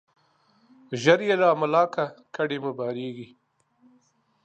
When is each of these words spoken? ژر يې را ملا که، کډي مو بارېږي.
ژر 1.01 1.19
يې 1.27 1.35
را 1.41 1.49
ملا 1.59 1.83
که، 1.93 2.05
کډي 2.35 2.57
مو 2.63 2.71
بارېږي. 2.77 3.27